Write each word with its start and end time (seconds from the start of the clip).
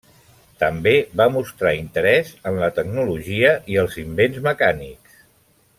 També 0.61 0.93
va 1.21 1.27
mostrar 1.35 1.73
interès 1.81 2.33
en 2.53 2.59
la 2.63 2.71
tecnologia 2.79 3.53
i 3.75 3.79
els 3.83 3.99
invents 4.07 4.41
mecànics. 4.49 5.23